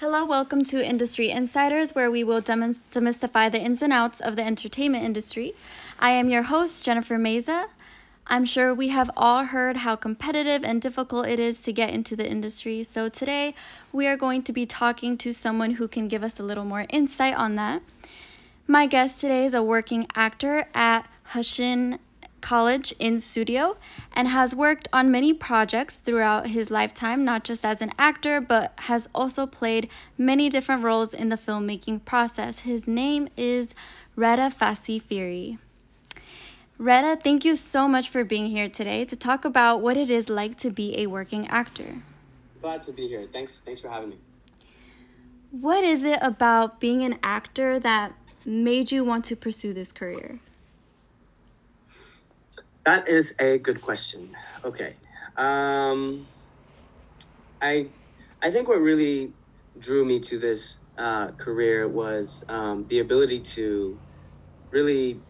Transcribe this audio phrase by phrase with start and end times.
[0.00, 4.42] Hello, welcome to Industry Insiders, where we will demystify the ins and outs of the
[4.42, 5.52] entertainment industry.
[5.98, 7.66] I am your host, Jennifer Meza.
[8.26, 12.16] I'm sure we have all heard how competitive and difficult it is to get into
[12.16, 12.82] the industry.
[12.82, 13.54] So today
[13.92, 16.86] we are going to be talking to someone who can give us a little more
[16.88, 17.82] insight on that.
[18.66, 21.98] My guest today is a working actor at Hasshin
[22.40, 23.76] college in studio
[24.12, 28.72] and has worked on many projects throughout his lifetime, not just as an actor, but
[28.80, 32.60] has also played many different roles in the filmmaking process.
[32.60, 33.74] His name is
[34.16, 35.58] Reda Fassi
[36.78, 40.30] Reda, thank you so much for being here today to talk about what it is
[40.30, 42.02] like to be a working actor.
[42.62, 43.26] Glad to be here.
[43.30, 44.16] Thanks thanks for having me.
[45.50, 48.12] What is it about being an actor that
[48.44, 50.40] made you want to pursue this career?
[52.86, 54.30] That is a good question.
[54.64, 54.94] Okay.
[55.36, 56.26] Um,
[57.60, 57.86] I
[58.42, 59.32] I think what really
[59.78, 63.98] drew me to this uh, career was um, the ability to
[64.70, 65.20] really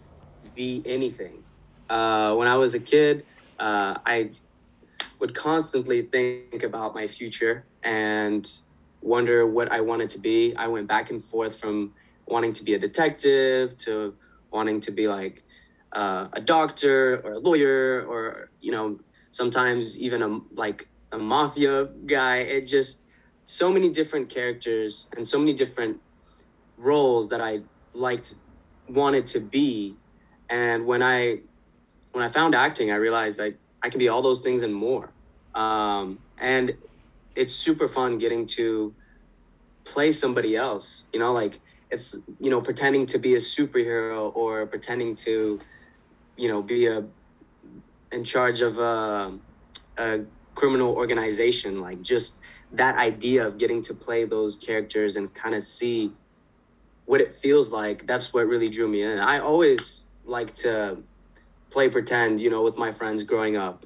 [0.55, 1.43] be anything.
[1.89, 3.25] Uh, when I was a kid,
[3.59, 4.31] uh, I
[5.19, 8.51] would constantly think about my future and
[9.03, 10.55] wonder what I wanted to be.
[10.57, 11.93] I went back and forth from
[12.27, 14.15] wanting to be a detective to
[14.53, 15.43] wanting to be like
[15.93, 18.99] uh, a doctor or a lawyer or you know
[19.31, 22.39] sometimes even a like a mafia guy.
[22.39, 23.07] It just
[23.45, 26.01] so many different characters and so many different
[26.77, 27.61] roles that i
[27.93, 28.35] liked
[28.89, 29.99] wanted to be.
[30.49, 31.41] And when i
[32.13, 35.13] when i found acting i realized that i can be all those things and more.
[35.55, 36.77] Um, and
[37.35, 38.95] it's super fun getting to
[39.85, 44.67] play somebody else you know like it's you know pretending to be a superhero or
[44.67, 45.59] pretending to
[46.41, 47.05] you know, be a
[48.13, 49.33] in charge of a,
[49.99, 50.21] a
[50.55, 51.81] criminal organization.
[51.81, 52.41] Like just
[52.73, 56.13] that idea of getting to play those characters and kind of see
[57.05, 58.07] what it feels like.
[58.07, 59.19] That's what really drew me in.
[59.19, 60.99] I always like to
[61.71, 63.85] play pretend, you know, with my friends growing up.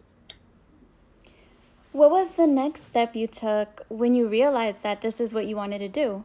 [1.93, 5.57] What was the next step you took when you realized that this is what you
[5.57, 6.25] wanted to do?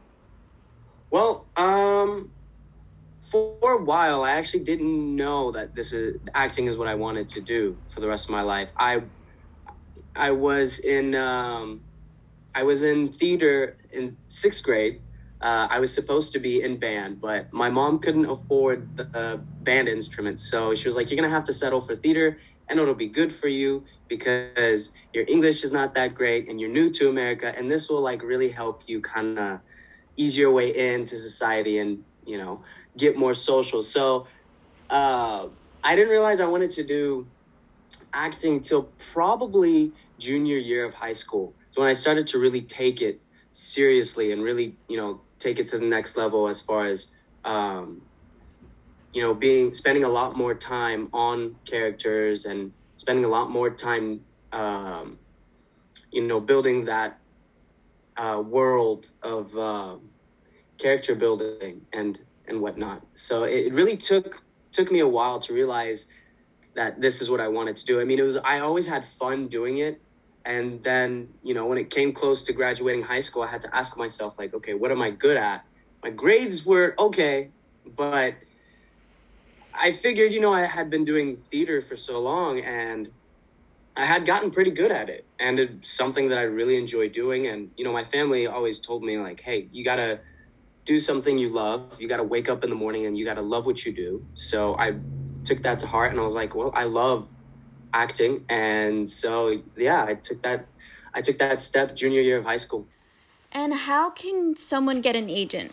[1.10, 2.30] Well, um,
[3.20, 7.28] for a while, I actually didn't know that this is acting is what I wanted
[7.28, 8.72] to do for the rest of my life.
[8.78, 9.02] I
[10.16, 11.82] I was in um,
[12.54, 15.00] I was in theater in sixth grade.
[15.42, 19.36] Uh, I was supposed to be in band, but my mom couldn't afford the uh,
[19.62, 22.36] band instruments, so she was like, "You're gonna have to settle for theater,
[22.68, 26.68] and it'll be good for you because your English is not that great, and you're
[26.70, 29.60] new to America, and this will like really help you kind of
[30.16, 32.62] ease your way into society and you know
[32.96, 33.82] get more social.
[33.82, 34.26] So
[34.90, 35.46] uh,
[35.82, 37.26] I didn't realize I wanted to do
[38.12, 41.54] acting till probably junior year of high school.
[41.70, 43.20] So when I started to really take it
[43.52, 47.12] seriously and really, you know, take it to the next level as far as,
[47.44, 48.02] um,
[49.12, 53.70] you know, being spending a lot more time on characters and spending a lot more
[53.70, 54.20] time,
[54.52, 55.18] um,
[56.12, 57.18] you know, building that
[58.16, 59.96] uh, world of uh,
[60.78, 62.18] character building and
[62.50, 63.02] and whatnot.
[63.16, 66.06] So it really took took me a while to realize
[66.76, 68.00] that this is what I wanted to do.
[68.00, 70.02] I mean, it was I always had fun doing it,
[70.46, 73.76] and then you know when it came close to graduating high school, I had to
[73.76, 75.64] ask myself like, okay, what am I good at?
[76.04, 77.52] My grades were okay,
[77.96, 78.36] but
[79.74, 83.08] I figured you know I had been doing theater for so long and.
[83.96, 87.48] I had gotten pretty good at it, and it's something that I really enjoy doing.
[87.48, 90.20] And you know, my family always told me like, "Hey, you gotta
[90.90, 91.96] do something you love.
[92.00, 93.92] You got to wake up in the morning and you got to love what you
[93.92, 94.26] do.
[94.34, 94.96] So I
[95.44, 97.32] took that to heart and I was like, well, I love
[97.94, 98.44] acting.
[98.48, 100.66] And so, yeah, I took that,
[101.14, 102.88] I took that step junior year of high school.
[103.52, 105.70] And how can someone get an agent?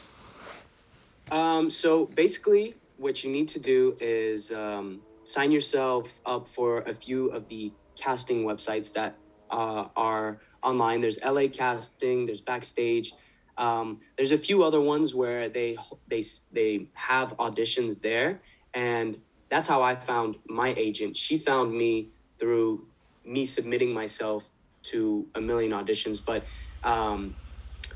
[1.31, 6.93] Um, so basically what you need to do is, um, sign yourself up for a
[6.93, 9.17] few of the casting websites that
[9.49, 11.01] uh, are online.
[11.01, 13.13] There's LA Casting, there's Backstage,
[13.57, 15.77] um, there's a few other ones where they
[16.07, 18.41] they they have auditions there,
[18.73, 19.17] and
[19.49, 21.17] that's how I found my agent.
[21.17, 22.87] She found me through
[23.25, 24.51] me submitting myself
[24.83, 26.45] to a million auditions, but
[26.83, 27.35] um,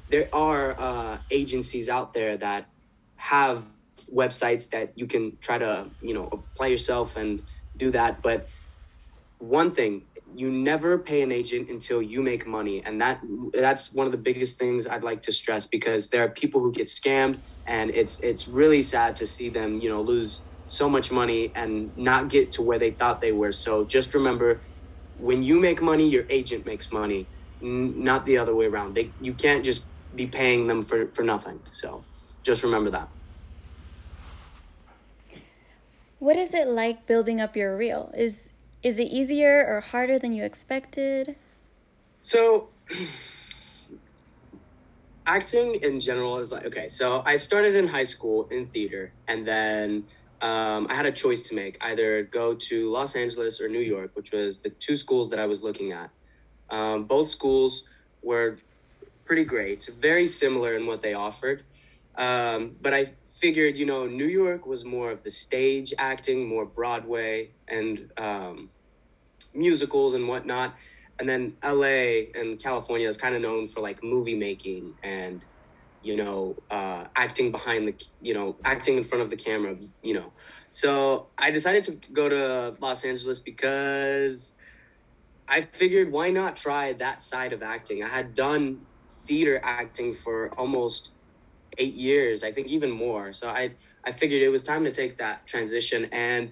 [0.09, 2.69] there are uh, agencies out there that
[3.15, 3.63] have
[4.13, 7.43] websites that you can try to you know apply yourself and
[7.77, 8.21] do that.
[8.21, 8.49] But
[9.37, 13.21] one thing you never pay an agent until you make money and that
[13.53, 16.71] that's one of the biggest things i'd like to stress because there are people who
[16.71, 21.11] get scammed and it's it's really sad to see them you know lose so much
[21.11, 24.61] money and not get to where they thought they were so just remember
[25.15, 27.29] when you make money your agent makes money
[27.61, 31.23] n- not the other way around they you can't just be paying them for for
[31.23, 31.61] nothing.
[31.71, 32.05] So
[32.43, 33.09] just remember that.
[36.19, 38.11] What is it like building up your reel?
[38.15, 38.51] Is
[38.83, 41.35] is it easier or harder than you expected?
[42.19, 42.69] So
[45.27, 49.45] acting in general is like okay so i started in high school in theater and
[49.45, 50.03] then
[50.41, 54.09] um, i had a choice to make either go to los angeles or new york
[54.15, 56.09] which was the two schools that i was looking at
[56.71, 57.83] um, both schools
[58.23, 58.57] were
[59.23, 61.63] pretty great very similar in what they offered
[62.15, 63.05] um, but i
[63.41, 68.71] figured you know new york was more of the stage acting more broadway and um,
[69.55, 70.75] musicals and whatnot.
[71.19, 75.45] And then LA and California is kind of known for like movie making and
[76.01, 80.15] you know uh, acting behind the you know acting in front of the camera you
[80.15, 80.33] know.
[80.71, 84.55] So I decided to go to Los Angeles because
[85.47, 88.03] I figured why not try that side of acting?
[88.03, 88.83] I had done
[89.27, 91.11] theater acting for almost
[91.81, 93.63] eight years I think even more so I
[94.05, 96.43] I figured it was time to take that transition and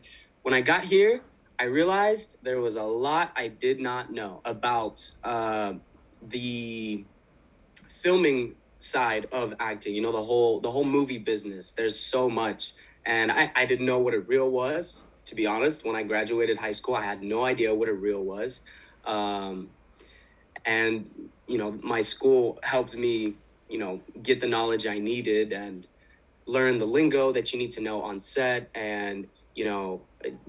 [0.44, 1.14] when I got here
[1.60, 5.74] I realized there was a lot I did not know about uh,
[6.22, 7.06] the
[8.02, 9.94] filming side of acting.
[9.94, 11.74] You know, the whole the whole movie business.
[11.74, 12.74] There's so much,
[13.06, 15.06] and I, I didn't know what a reel was.
[15.26, 18.24] To be honest, when I graduated high school, I had no idea what a reel
[18.24, 18.62] was.
[19.06, 19.72] Um,
[20.66, 21.10] and
[21.48, 23.36] you know, my school helped me,
[23.70, 25.88] you know, get the knowledge I needed and
[26.48, 30.02] learn the lingo that you need to know on set and you know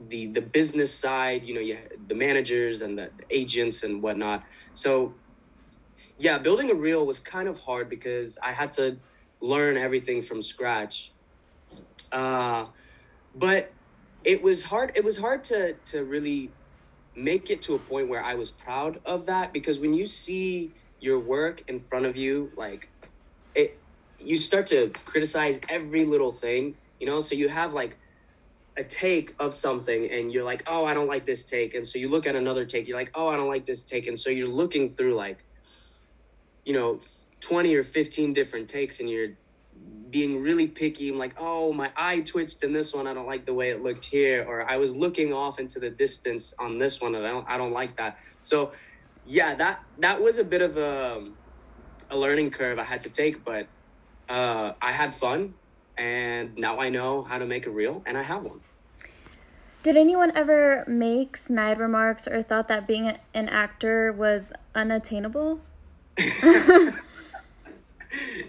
[0.08, 1.76] the the business side you know you
[2.06, 4.42] the managers and the, the agents and whatnot.
[4.72, 5.14] So
[6.18, 8.96] yeah building a reel was kind of hard because i had to
[9.40, 11.12] learn everything from scratch.
[12.12, 12.66] Uh,
[13.34, 13.72] but
[14.24, 16.50] it was hard it was hard to to really
[17.16, 20.74] make it to a point where i was proud of that because when you see
[21.00, 22.90] your work in front of you like
[23.54, 23.78] it
[24.18, 27.96] you start to criticize every little thing you know so you have like
[28.76, 31.74] a take of something and you're like, oh, I don't like this take.
[31.74, 34.06] And so you look at another take, you're like, oh, I don't like this take.
[34.06, 35.44] And so you're looking through like,
[36.64, 37.00] you know,
[37.40, 39.30] 20 or 15 different takes and you're
[40.10, 41.10] being really picky.
[41.10, 43.06] I'm like, oh, my eye twitched in this one.
[43.06, 44.44] I don't like the way it looked here.
[44.46, 47.56] Or I was looking off into the distance on this one and I don't, I
[47.56, 48.18] don't like that.
[48.42, 48.72] So
[49.26, 51.36] yeah, that, that was a bit of a, um,
[52.10, 53.66] a learning curve I had to take, but
[54.28, 55.54] uh, I had fun
[56.00, 58.60] and now I know how to make a reel, and I have one.
[59.82, 65.60] Did anyone ever make snide remarks or thought that being an actor was unattainable?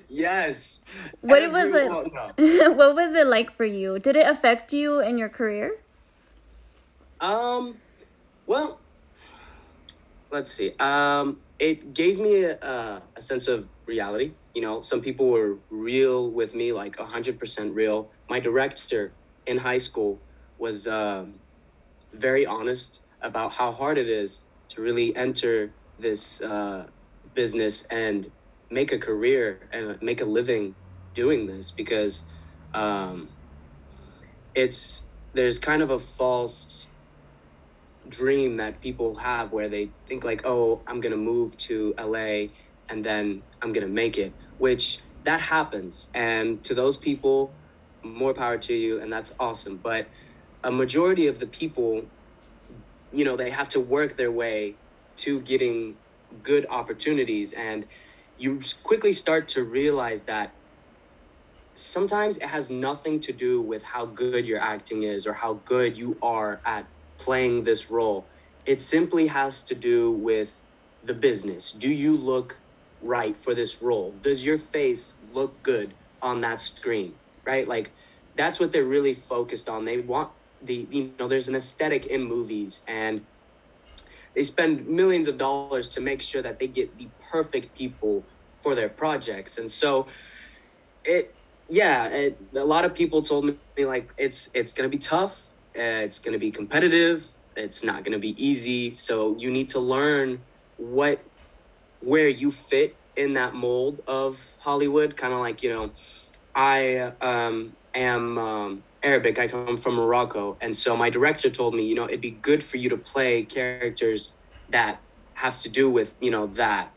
[0.09, 0.81] yes.
[1.19, 1.89] What it was it?
[2.77, 3.99] what was it like for you?
[3.99, 5.77] Did it affect you in your career?
[7.19, 7.77] Um,
[8.45, 8.79] well,
[10.31, 10.73] let's see.
[10.79, 14.35] Um, it gave me a, a sense of reality.
[14.55, 18.11] You know some people were real with me like 100% real.
[18.29, 19.17] My director
[19.47, 20.23] in high school
[20.59, 21.41] was um,
[22.13, 26.87] very honest about how hard it is to really enter this uh,
[27.35, 28.31] business and
[28.71, 30.75] make a career and make a living
[31.15, 32.25] doing this because
[32.73, 33.31] um,
[34.55, 36.90] it's there's kind of a false
[38.09, 42.47] dream that people have where they think like oh i'm gonna move to la
[42.89, 46.09] and then I'm going to make it, which that happens.
[46.13, 47.57] And to those people,
[48.03, 49.79] more power to you, and that's awesome.
[49.79, 50.09] But
[50.63, 52.11] a majority of the people,
[53.11, 54.79] you know, they have to work their way
[55.17, 55.97] to getting
[56.43, 57.53] good opportunities.
[57.53, 57.87] And
[58.37, 60.55] you quickly start to realize that
[61.75, 65.97] sometimes it has nothing to do with how good your acting is or how good
[65.97, 66.89] you are at
[67.21, 68.25] playing this role.
[68.65, 70.59] It simply has to do with
[71.03, 71.71] the business.
[71.71, 72.57] Do you look
[73.01, 74.13] right for this role?
[74.21, 77.13] Does your face look good on that screen?
[77.45, 77.67] Right?
[77.67, 77.91] Like
[78.35, 79.85] that's what they're really focused on.
[79.85, 80.29] They want
[80.63, 83.21] the you know, there's an aesthetic in movies and
[84.33, 88.23] they spend millions of dollars to make sure that they get the perfect people
[88.61, 89.57] for their projects.
[89.57, 90.07] And so
[91.03, 91.33] it
[91.69, 95.43] yeah, it, a lot of people told me like it's it's going to be tough.
[95.73, 97.27] It's going to be competitive.
[97.55, 98.93] It's not going to be easy.
[98.93, 100.41] So you need to learn
[100.77, 101.21] what
[102.01, 105.15] where you fit in that mold of Hollywood.
[105.15, 105.91] Kind of like, you know,
[106.55, 110.57] I um, am um, Arabic, I come from Morocco.
[110.61, 113.43] And so my director told me, you know, it'd be good for you to play
[113.43, 114.33] characters
[114.69, 114.99] that
[115.33, 116.91] have to do with, you know, that.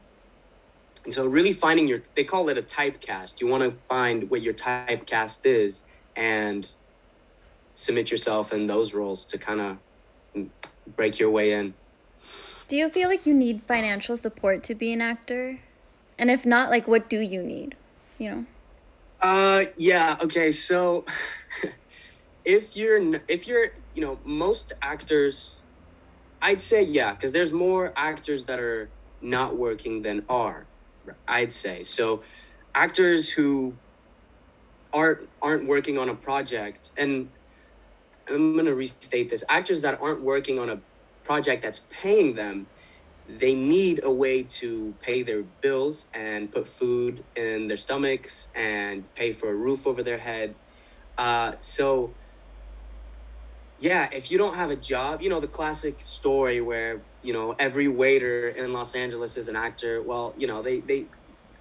[1.04, 3.40] And so really finding your, they call it a typecast.
[3.40, 5.82] You want to find what your typecast is
[6.16, 6.70] and
[7.74, 10.46] submit yourself in those roles to kind of
[10.96, 11.74] break your way in.
[12.68, 15.60] Do you feel like you need financial support to be an actor?
[16.18, 17.76] And if not, like, what do you need?
[18.18, 18.46] You know.
[19.20, 20.16] Uh, yeah.
[20.20, 20.52] Okay.
[20.52, 21.04] So,
[22.44, 25.56] if you're if you're you know most actors,
[26.40, 28.88] I'd say yeah, because there's more actors that are
[29.20, 30.66] not working than are.
[31.26, 32.22] I'd say so.
[32.74, 33.74] Actors who
[34.92, 37.28] aren't aren't working on a project, and
[38.28, 40.78] I'm gonna restate this: actors that aren't working on a
[41.24, 42.66] project that's paying them
[43.28, 49.02] they need a way to pay their bills and put food in their stomachs and
[49.14, 50.54] pay for a roof over their head.
[51.16, 52.10] Uh, so,
[53.78, 57.54] yeah, if you don't have a job, you know, the classic story where, you know,
[57.58, 60.02] every waiter in Los Angeles is an actor.
[60.02, 61.06] Well, you know, they, they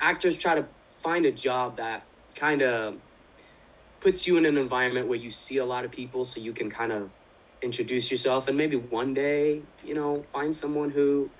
[0.01, 0.65] actors try to
[0.97, 2.03] find a job that
[2.35, 2.97] kind of
[4.03, 6.69] puts you in an environment where you see a lot of people so you can
[6.69, 7.13] kind of
[7.63, 11.31] introduce yourself and maybe one day, you know, find someone who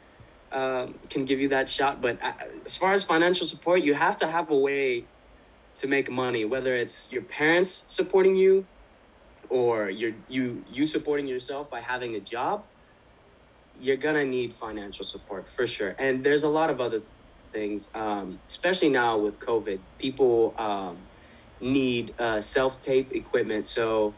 [0.54, 2.02] um, can give you that shot.
[2.02, 2.34] But uh,
[2.66, 5.10] as far as financial support, you have to have a way
[5.76, 8.68] to make money, whether it's your parents supporting you
[9.50, 12.66] or you're, you you supporting yourself by having a job.
[13.76, 17.02] You're gonna need financial support for sure, and there's a lot of other
[17.54, 19.82] things, um, especially now with COVID.
[20.00, 21.10] People um,
[21.62, 24.18] need uh, self tape equipment, so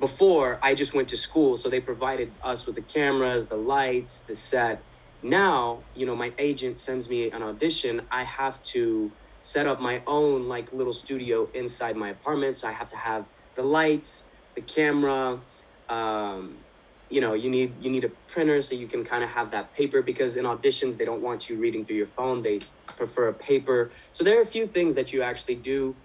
[0.00, 4.22] before I just went to school, so they provided us with the cameras, the lights,
[4.22, 4.84] the set,
[5.22, 8.02] now you know my agent sends me an audition.
[8.10, 12.56] I have to set up my own like little studio inside my apartment.
[12.56, 14.24] So i have to have the lights
[14.56, 15.40] the camera
[15.88, 16.64] um,
[17.10, 19.74] you know you need you need a printer so you can kind of have that
[19.74, 22.42] paper because in auditions they don't want you reading through your phone.
[22.42, 22.60] They
[22.96, 23.90] prefer a paper.
[24.12, 25.96] So there are a few things that you actually do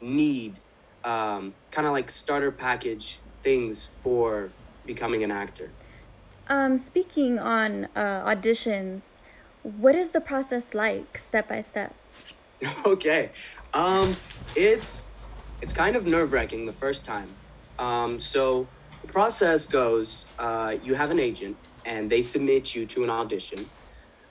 [0.00, 0.60] need
[1.04, 4.50] um, kind of like starter package things for
[4.86, 5.70] becoming an actor
[6.48, 9.20] um, speaking on uh, auditions,
[9.62, 11.94] what is the process like, step by step?
[12.86, 13.30] Okay,
[13.74, 14.16] um,
[14.56, 15.26] it's
[15.60, 17.28] it's kind of nerve wracking the first time.
[17.78, 18.66] Um, so
[19.02, 23.68] the process goes: uh, you have an agent, and they submit you to an audition.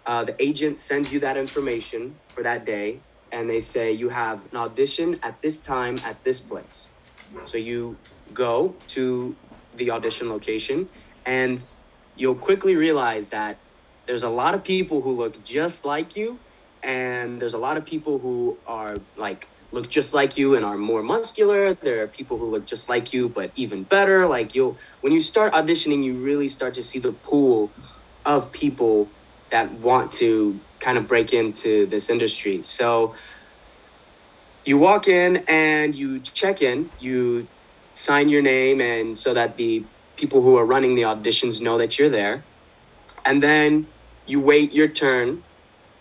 [0.05, 3.01] Uh, the agent sends you that information for that day,
[3.34, 6.90] and they say you have an audition at this time at this place.
[7.46, 7.98] So you
[8.34, 9.36] go to
[9.75, 10.88] the audition location,
[11.25, 11.62] and
[12.16, 13.58] you'll quickly realize that
[14.06, 16.40] there's a lot of people who look just like you
[16.84, 20.78] and there's a lot of people who are like look just like you and are
[20.78, 24.78] more muscular there are people who look just like you but even better like you'll
[25.02, 27.72] when you start auditioning you really start to see the pool
[28.25, 29.08] of people
[29.50, 33.13] that want to kind of break into this industry so
[34.66, 37.48] you walk in and you check in you
[37.94, 39.86] sign your name and so that the
[40.16, 42.48] people who are running the auditions know that you're there.
[43.25, 43.88] And then
[44.25, 45.44] you wait your turn,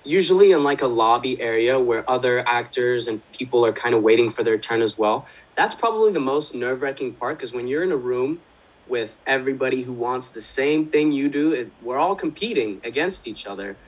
[0.05, 4.31] usually in like a lobby area where other actors and people are kind of waiting
[4.31, 5.27] for their turn as well.
[5.57, 8.43] That's probably the most nerve wracking part because when you're in a room
[8.87, 13.47] with everybody who wants the same thing you do, it, we're all competing against each
[13.47, 13.79] other.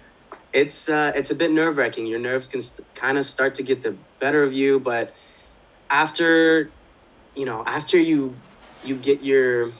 [0.54, 2.06] It's uh, it's a bit nerve wracking.
[2.06, 5.12] Your nerves can st- kind of start to get the better of you, but
[5.90, 6.70] after
[7.34, 8.36] you know after you
[8.84, 9.72] you get your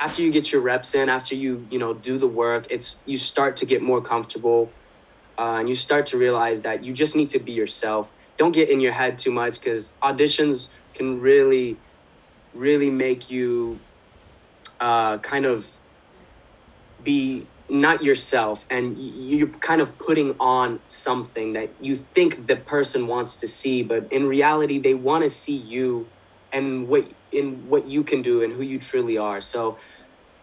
[0.00, 3.18] after you get your reps in, after you you know do the work, it's you
[3.18, 4.70] start to get more comfortable,
[5.36, 8.10] uh, and you start to realize that you just need to be yourself.
[8.38, 11.76] Don't get in your head too much because auditions can really,
[12.54, 13.78] really make you
[14.80, 15.70] uh, kind of
[17.04, 23.06] be not yourself and you're kind of putting on something that you think the person
[23.08, 26.06] wants to see but in reality they want to see you
[26.52, 29.40] and what in what you can do and who you truly are.
[29.40, 29.78] So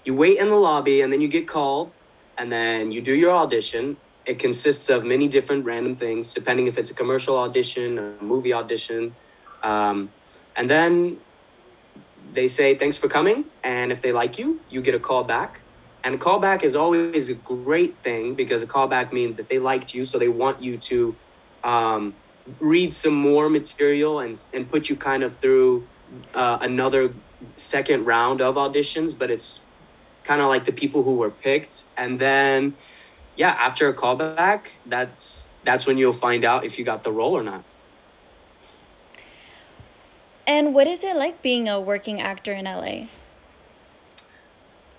[0.06, 1.96] you wait in the lobby and then you get called
[2.38, 3.98] and then you do your audition.
[4.26, 8.54] It consists of many different random things, depending if it's a commercial audition, a movie
[8.54, 9.16] audition.
[9.64, 10.14] Um,
[10.56, 11.18] and then
[12.32, 13.46] they say, thanks for coming.
[13.64, 15.63] And if they like you, you get a call back.
[16.04, 19.94] And a callback is always a great thing because a callback means that they liked
[19.94, 21.16] you, so they want you to
[21.64, 22.14] um,
[22.60, 25.88] read some more material and, and put you kind of through
[26.34, 27.14] uh, another
[27.56, 29.62] second round of auditions, but it's
[30.24, 32.76] kind of like the people who were picked, and then
[33.36, 37.36] yeah, after a callback, that's that's when you'll find out if you got the role
[37.36, 37.64] or not.
[40.46, 43.08] And what is it like being a working actor in LA?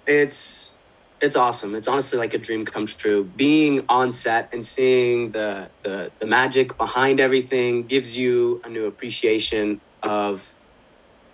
[0.07, 0.77] It's
[1.21, 1.75] it's awesome.
[1.75, 3.25] It's honestly like a dream come true.
[3.25, 8.87] Being on set and seeing the the the magic behind everything gives you a new
[8.87, 10.53] appreciation of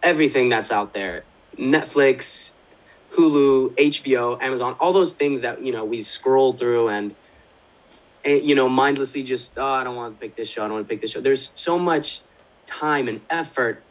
[0.03, 1.25] everything that's out there
[1.59, 2.53] Netflix,
[3.13, 7.15] Hulu, HBO, Amazon, all those things that, you know, we scroll through and
[8.23, 10.63] and, you know, mindlessly just, oh, I don't want to pick this show.
[10.63, 11.23] I don't want to pick this show.
[11.23, 12.21] There's so much
[12.67, 13.83] time and effort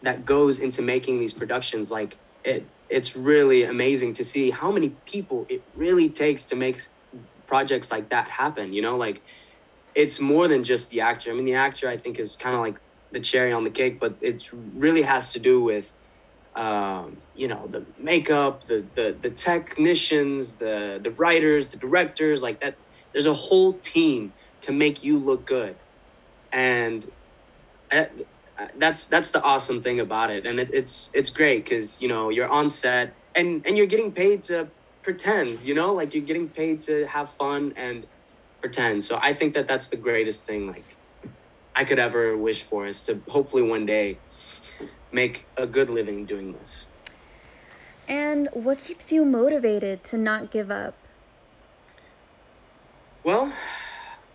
[0.00, 1.90] that goes into making these productions.
[1.90, 6.78] Like it, it's really amazing to see how many people it really takes to make
[7.48, 8.72] projects like that happen.
[8.72, 9.20] You know, like
[9.96, 11.32] it's more than just the actor.
[11.32, 12.78] I mean, the actor I think is kind of like
[13.10, 15.92] the cherry on the cake, but it really has to do with
[16.54, 22.60] um, you know the makeup, the the the technicians, the the writers, the directors, like
[22.60, 22.76] that.
[23.10, 25.74] There's a whole team to make you look good,
[26.52, 27.10] and
[27.90, 28.08] I,
[28.76, 32.28] that's that's the awesome thing about it, and it, it's it's great because you know
[32.28, 34.68] you're on set and and you're getting paid to
[35.02, 38.06] pretend, you know, like you're getting paid to have fun and
[38.60, 39.04] pretend.
[39.04, 40.84] So I think that that's the greatest thing like
[41.76, 44.18] I could ever wish for is to hopefully one day
[45.12, 46.84] make a good living doing this.
[48.08, 50.94] And what keeps you motivated to not give up?
[53.22, 53.52] Well,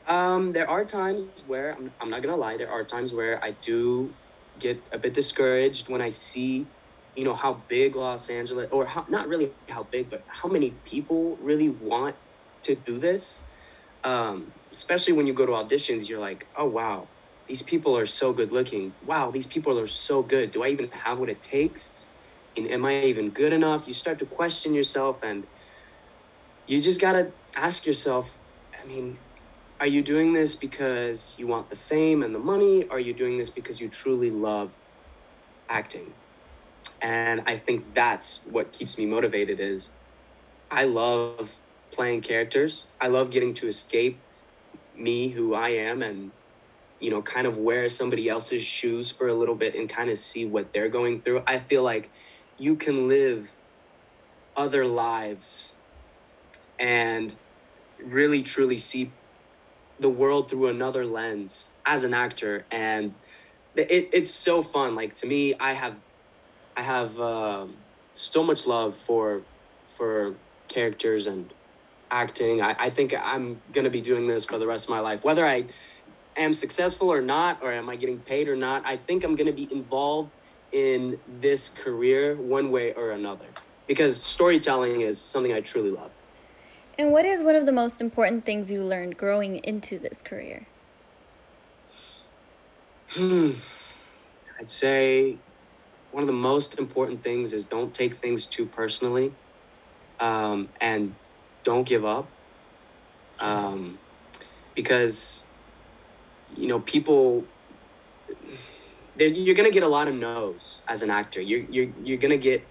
[0.09, 2.57] um, there are times where I'm, I'm not gonna lie.
[2.57, 4.15] There are times where I do
[4.59, 6.71] get a bit discouraged when I see,
[7.15, 10.81] you know, how big Los Angeles, or how, not really how big, but how many
[10.85, 12.17] people really want
[12.63, 13.41] to do this.
[14.03, 17.11] Um, especially when you go to auditions, you're like, oh wow,
[17.47, 18.95] these people are so good looking.
[19.01, 20.51] Wow, these people are so good.
[20.51, 22.09] Do I even have what it takes?
[22.57, 23.87] And am I even good enough?
[23.87, 25.47] You start to question yourself and
[26.67, 28.39] you just got to ask yourself,
[28.81, 29.19] I mean,
[29.79, 32.87] are you doing this because you want the fame and the money?
[32.89, 34.73] Are you doing this because you truly love
[35.69, 36.13] acting?
[37.01, 39.91] And I think that's what keeps me motivated is
[40.69, 41.55] I love
[41.91, 42.87] playing characters.
[42.99, 44.19] I love getting to escape
[44.95, 46.31] me, who I am, and
[46.99, 50.19] you know, kind of wear somebody else's shoes for a little bit and kind of
[50.19, 51.41] see what they're going through.
[51.47, 52.11] I feel like
[52.57, 53.49] you can live
[54.57, 55.71] other lives
[56.77, 57.33] and
[58.03, 59.13] really truly see
[59.99, 63.13] the world through another lens as an actor and
[63.75, 64.95] it, it's so fun.
[64.95, 65.95] Like to me i have
[66.75, 67.75] i have um,
[68.13, 69.41] so much love for
[69.97, 70.35] for
[70.67, 71.53] characters and
[72.11, 72.61] acting.
[72.61, 75.23] I, I think i'm gonna be doing this for the rest of my life.
[75.23, 75.65] Whether i
[76.37, 79.53] am successful or not, or am I getting paid or not, I think I'm to
[79.53, 80.31] be involved
[80.71, 83.45] in this career one way or another.
[83.87, 86.11] Because storytelling is something I truly love.
[86.99, 90.67] And what is one of the most important things you learned growing into this career?
[93.11, 93.51] Hmm.
[94.59, 95.37] I'd say
[96.11, 99.31] one of the most important things is don't take things too personally
[100.19, 101.15] um, and
[101.63, 102.27] don't give up.
[103.39, 103.97] Um,
[104.75, 105.45] because
[106.53, 107.45] you know, people
[109.17, 111.41] you're gonna get a lot of no's as an actor.
[111.41, 112.67] You're you're you're gonna get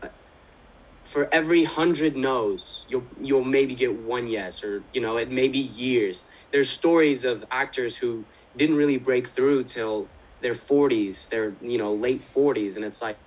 [1.12, 5.48] for every hundred no's, you'll you'll maybe get one yes, or you know, it may
[5.48, 6.24] be years.
[6.52, 11.94] There's stories of actors who didn't really break through till their 40s, their you know
[11.94, 13.18] late 40s, and it's like,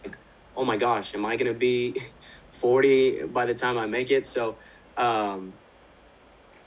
[0.56, 2.00] oh my gosh, am I gonna be
[2.62, 4.26] 40 by the time I make it?
[4.26, 4.58] So,
[4.98, 5.56] um,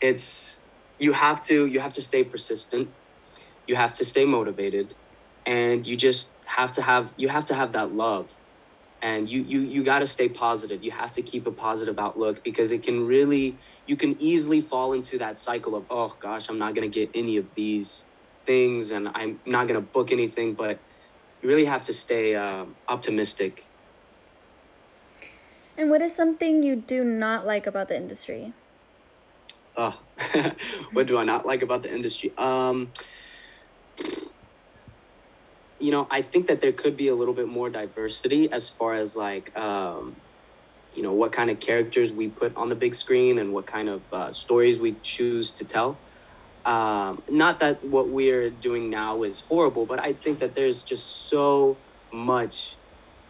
[0.00, 0.62] it's
[0.98, 2.90] you have to you have to stay persistent
[3.66, 4.94] you have to stay motivated
[5.46, 8.31] and you just have to have you have to have that love
[9.04, 10.82] and you you you got to stay positive.
[10.82, 14.94] You have to keep a positive outlook because it can really you can easily fall
[14.94, 18.06] into that cycle of oh gosh i'm not going to get any of these
[18.46, 20.80] things and i'm not going to book anything but
[21.42, 23.62] you really have to stay uh, optimistic.
[25.76, 28.54] And what is something you do not like about the industry?
[29.76, 30.00] Oh
[30.92, 32.32] what do i not like about the industry?
[32.38, 32.92] Um
[35.85, 38.94] you know, I think that there could be a little bit more diversity as far
[38.94, 40.16] as like, um,
[40.94, 43.90] you know, what kind of characters we put on the big screen and what kind
[43.90, 45.99] of uh, stories we choose to tell.
[46.64, 51.29] Um, not that what we're doing now is horrible, but I think that there's just
[51.29, 51.77] so
[52.11, 52.79] much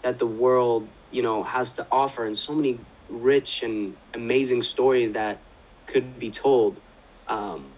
[0.05, 5.15] that the world, you know, has to offer and so many rich and amazing stories
[5.15, 5.43] that
[5.89, 6.81] could be told.
[7.27, 7.73] Um,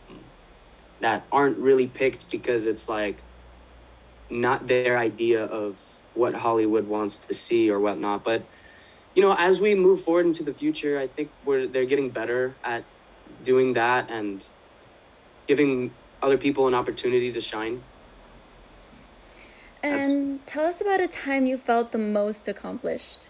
[1.01, 3.26] that aren't really picked because it's like
[4.31, 5.81] not their idea of
[6.15, 8.25] what Hollywood wants to see or whatnot.
[8.25, 8.43] But
[9.15, 12.55] you know, as we move forward into the future, I think we're they're getting better
[12.65, 12.85] at
[13.45, 14.43] doing that and
[15.47, 17.83] giving other people an opportunity to shine.
[19.83, 20.53] And That's...
[20.53, 23.29] tell us about a time you felt the most accomplished.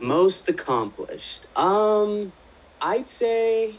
[0.00, 1.46] Most accomplished.
[1.54, 2.32] Um
[2.80, 3.76] I'd say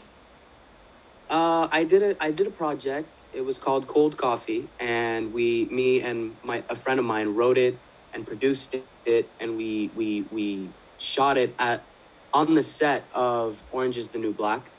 [1.30, 3.24] uh, I did a I did a project.
[3.32, 7.58] It was called Cold Coffee, and we, me and my a friend of mine, wrote
[7.58, 7.78] it
[8.12, 11.84] and produced it, and we we we shot it at
[12.32, 14.70] on the set of Orange is the New Black.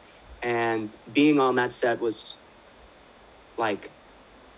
[0.42, 2.38] And being on that set was
[3.58, 3.92] like,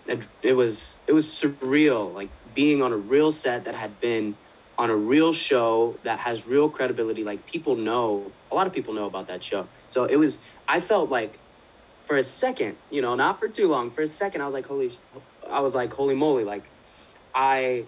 [0.06, 2.12] it, it was it was surreal.
[2.12, 4.36] Like being on a real set that had been
[4.78, 7.24] on a real show that has real credibility.
[7.24, 9.68] Like people know, a lot of people know about that show.
[9.88, 11.40] So it was, I felt like
[12.08, 14.66] for a second, you know, not for too long, for a second, I was like,
[14.66, 14.90] holy,
[15.46, 16.64] I was like, holy moly, like
[17.34, 17.84] I,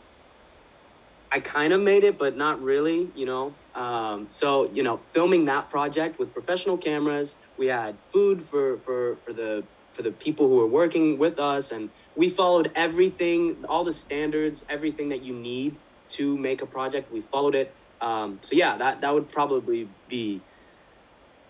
[1.32, 3.54] I kind of made it, but not really, you know.
[3.74, 9.16] Um, so you know, filming that project with professional cameras, we had food for for
[9.16, 13.84] for the for the people who were working with us, and we followed everything, all
[13.84, 15.76] the standards, everything that you need
[16.10, 17.10] to make a project.
[17.10, 17.74] We followed it.
[18.02, 20.42] Um, so yeah, that that would probably be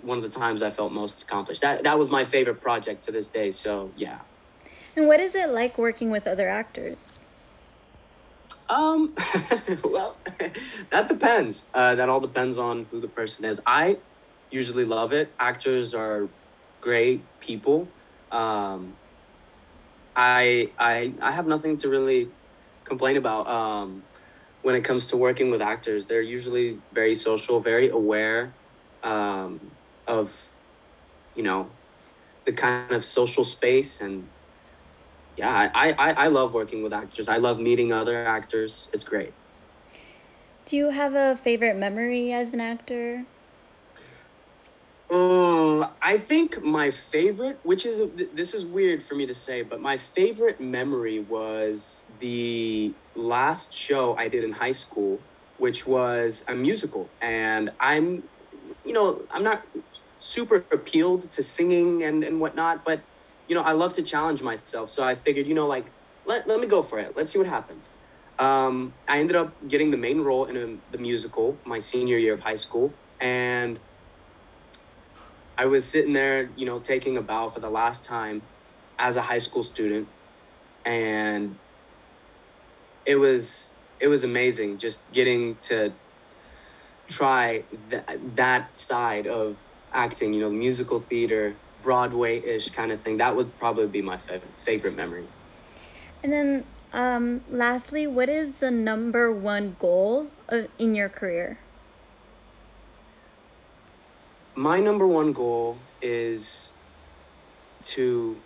[0.03, 1.63] one of the times I felt most accomplished.
[1.63, 3.51] That that was my favorite project to this day.
[3.51, 4.21] So yeah.
[4.97, 7.27] And what is it like working with other actors?
[8.69, 9.15] Um,
[9.85, 10.21] well,
[10.91, 11.71] that depends.
[11.75, 13.61] Uh, that all depends on who the person is.
[13.67, 13.99] I
[14.51, 15.35] usually love it.
[15.41, 16.31] Actors are
[16.81, 17.95] great people.
[18.31, 18.97] Um,
[20.17, 22.33] I I I have nothing to really
[22.85, 23.49] complain about.
[23.49, 24.05] Um,
[24.63, 26.07] when it comes to working with actors.
[26.07, 28.59] They're usually very social, very aware
[29.03, 29.73] um,
[30.11, 30.51] of,
[31.37, 31.71] you know,
[32.47, 34.25] the kind of social space and
[35.37, 37.29] yeah, I, I, I love working with actors.
[37.29, 38.91] I love meeting other actors.
[38.93, 39.33] It's great.
[40.67, 43.25] Do you have a favorite memory as an actor?
[45.11, 48.01] Uh, I think my favorite, which is
[48.35, 54.17] this is weird for me to say, but my favorite memory was the last show
[54.17, 55.19] I did in high school,
[55.57, 58.23] which was a musical, and I'm,
[58.85, 59.65] you know, I'm not
[60.21, 63.03] super appealed to singing and and whatnot, but
[63.49, 65.93] you know, I love to challenge myself, so I figured, you know, like
[66.25, 67.17] let let me go for it.
[67.17, 67.99] Let's see what happens.
[68.39, 72.35] Um, I ended up getting the main role in a, the musical my senior year
[72.35, 73.81] of high school, and
[75.59, 78.43] I was sitting there, you know, taking a bow for the last time
[78.99, 80.09] as a high school student,
[80.85, 81.61] and
[83.07, 85.93] it was it was amazing just getting to
[87.09, 90.35] try that that side of acting.
[90.35, 93.19] You know, musical theater, Broadway ish kind of thing.
[93.19, 95.27] That would probably be my favorite favorite memory.
[96.23, 101.59] And then, um, lastly, what is the number one goal of, in your career?
[104.61, 106.75] my number one goal is
[107.83, 108.37] to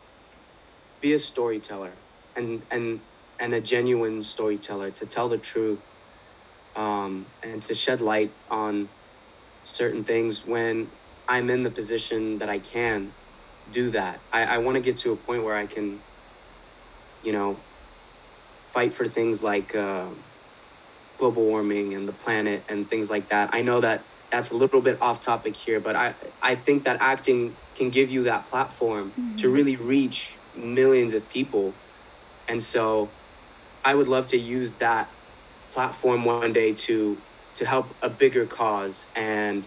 [1.00, 1.90] be a storyteller
[2.36, 3.00] and and
[3.40, 5.92] and a genuine storyteller to tell the truth
[6.76, 8.88] um, and to shed light on
[9.64, 10.88] certain things when
[11.28, 13.12] I'm in the position that I can
[13.72, 14.20] do that.
[14.32, 16.00] I, I want to get to a point where I can,
[17.22, 17.56] you know,
[18.66, 20.06] fight for things like uh,
[21.18, 23.50] global warming and the planet and things like that.
[23.52, 26.98] I know that that's a little bit off topic here, but I I think that
[27.00, 29.36] acting can give you that platform mm-hmm.
[29.36, 31.72] to really reach millions of people.
[32.48, 33.08] And so
[33.84, 35.08] I would love to use that
[35.72, 37.16] platform one day to
[37.56, 39.64] to help a bigger cause and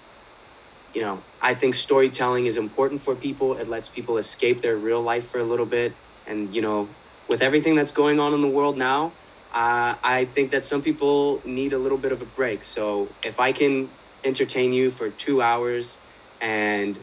[0.93, 3.57] you know, I think storytelling is important for people.
[3.57, 5.93] It lets people escape their real life for a little bit
[6.25, 6.89] and you know,
[7.29, 9.11] with everything that's going on in the world now,
[9.53, 12.63] uh, I think that some people need a little bit of a break.
[12.63, 13.89] So if I can
[14.23, 15.97] entertain you for two hours
[16.41, 16.99] and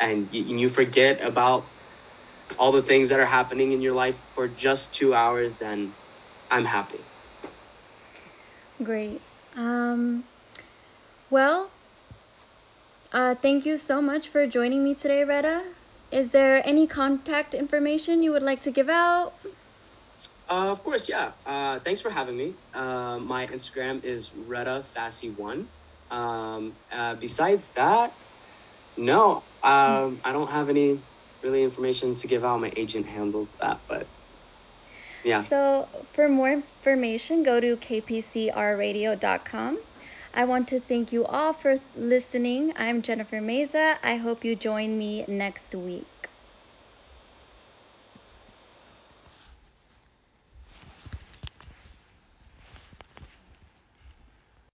[0.00, 1.64] and you, forget about
[2.58, 5.92] all the things that are happening in your life for just two hours then
[6.50, 7.00] i'm happy
[8.82, 9.20] great
[9.56, 10.24] um
[11.30, 11.70] well
[13.12, 15.64] uh thank you so much for joining me today Reda
[16.10, 19.34] is there any contact information you would like to give out
[20.50, 21.32] uh, of course, yeah.
[21.44, 22.54] Uh, thanks for having me.
[22.72, 25.66] Uh, my Instagram is Reda Fassi1.
[26.10, 28.14] Um, uh, besides that,
[28.96, 31.00] no, um, I don't have any
[31.42, 32.60] really information to give out.
[32.60, 34.06] My agent handles that, but
[35.22, 35.44] yeah.
[35.44, 39.78] So for more information, go to kpcrradio.com.
[40.34, 42.72] I want to thank you all for listening.
[42.76, 43.96] I'm Jennifer Meza.
[44.02, 46.17] I hope you join me next week.